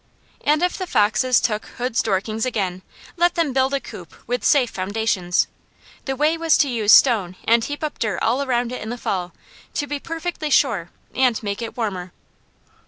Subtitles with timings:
[0.43, 2.81] And if the foxes took Hoods' Dorkings again,
[3.17, 5.45] let them build a coop with safe foundations.
[6.05, 9.31] The way was to use stone and heap up dirt around it in the fall,
[9.75, 12.13] to be perfectly sure, and make it warmer.